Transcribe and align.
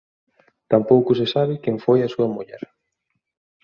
Tampouco 0.71 1.09
se 1.19 1.27
sabe 1.33 1.61
quen 1.63 1.75
foi 1.85 1.99
a 2.01 2.11
súa 2.13 2.27
muller. 2.35 2.61